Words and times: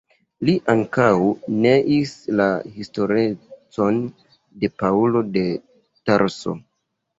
Li 0.47 0.53
ankaŭ 0.71 1.09
neis 1.65 2.13
la 2.39 2.47
historecon 2.79 4.01
de 4.65 4.73
Paŭlo 4.83 5.25
de 5.39 5.47
Tarso. 5.75 6.61